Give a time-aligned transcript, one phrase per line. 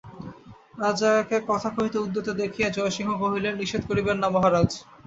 [0.79, 4.69] রাজাকে কথা কহিতে উদ্যত দেখিয়া জয়সিংহ কহিলেন, নিষেধ করিবেন না মহারাজ।